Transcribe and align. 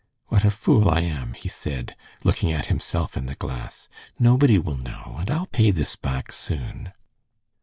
"What 0.29 0.43
a 0.43 0.49
fool 0.49 0.89
I 0.89 1.01
am!" 1.01 1.35
he 1.35 1.47
said, 1.47 1.95
looking 2.23 2.51
at 2.51 2.65
himself 2.73 3.15
in 3.15 3.27
the 3.27 3.35
glass. 3.35 3.87
"Nobody 4.17 4.57
will 4.57 4.77
know, 4.77 5.17
and 5.19 5.29
I'll 5.29 5.45
pay 5.45 5.69
this 5.69 5.95
back 5.95 6.31
soon." 6.31 6.91